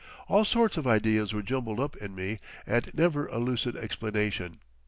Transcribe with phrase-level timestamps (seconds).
[0.27, 4.57] All sorts of ideas were jumbled up in me and never a lucid explanation.